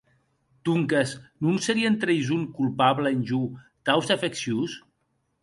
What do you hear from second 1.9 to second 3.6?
traïson colpabla en jo